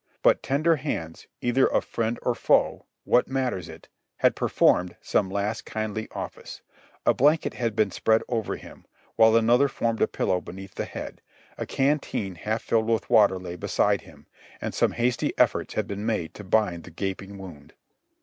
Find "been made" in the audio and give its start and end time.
15.85-16.33